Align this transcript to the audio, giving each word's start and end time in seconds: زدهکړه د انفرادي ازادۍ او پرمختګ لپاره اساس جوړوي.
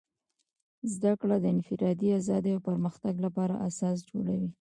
زدهکړه 0.93 1.35
د 1.39 1.45
انفرادي 1.55 2.09
ازادۍ 2.19 2.51
او 2.55 2.65
پرمختګ 2.69 3.13
لپاره 3.25 3.55
اساس 3.69 3.97
جوړوي. 4.09 4.47